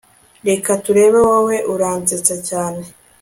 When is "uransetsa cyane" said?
1.73-2.83